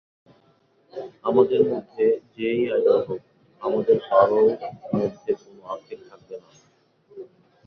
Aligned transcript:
আমাদের 1.23 1.61
মধ্যে 1.71 2.05
যে-ই 2.35 2.63
আইডল 2.71 2.99
হোক, 3.07 3.21
আমাদের 3.61 3.97
কারও 4.09 4.41
মধ্যে 4.93 5.31
কোনো 5.41 5.61
আক্ষেপ 5.67 5.99
থাকবে 6.09 6.35
না। 6.41 6.49